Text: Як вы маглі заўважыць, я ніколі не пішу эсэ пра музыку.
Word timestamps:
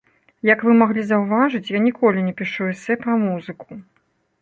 Як 0.49 0.63
вы 0.67 0.71
маглі 0.79 1.03
заўважыць, 1.09 1.71
я 1.77 1.83
ніколі 1.87 2.25
не 2.31 2.37
пішу 2.43 2.71
эсэ 2.75 3.01
пра 3.07 3.23
музыку. 3.29 3.83